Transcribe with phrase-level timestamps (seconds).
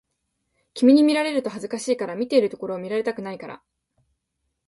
[0.73, 3.61] 君に見られると恥ずかしいから、見ているところを見られたくないから